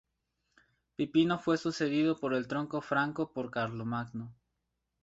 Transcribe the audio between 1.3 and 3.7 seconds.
fue sucedido en el trono franco por